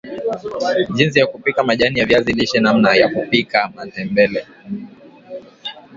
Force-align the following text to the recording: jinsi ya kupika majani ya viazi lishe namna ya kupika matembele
jinsi 0.95 1.19
ya 1.19 1.27
kupika 1.27 1.63
majani 1.63 1.99
ya 1.99 2.05
viazi 2.05 2.33
lishe 2.33 2.59
namna 2.59 2.95
ya 2.95 3.09
kupika 3.09 3.71
matembele 3.75 4.47